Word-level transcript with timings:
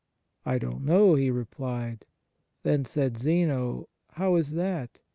"I 0.47 0.57
don 0.57 0.79
t 0.79 0.85
know 0.85 1.15
T," 1.15 1.21
he 1.25 1.29
replied. 1.29 2.07
Then 2.63 2.85
said 2.85 3.19
Zeno," 3.19 3.87
How 4.13 4.35
is 4.35 4.53
that? 4.53 4.97